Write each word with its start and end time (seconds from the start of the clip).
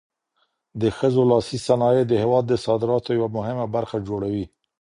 د 0.81 0.83
ښځو 0.97 1.21
لاسي 1.31 1.57
صنایع 1.67 2.03
د 2.07 2.13
هېواد 2.23 2.43
د 2.47 2.53
صادراتو 2.65 3.09
یوه 3.17 3.29
مهمه 3.37 3.65
برخه 3.75 3.97
جوړوي 4.07 4.45